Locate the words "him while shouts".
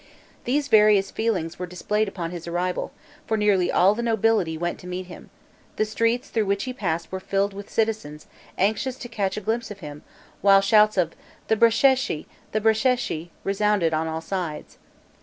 9.81-10.97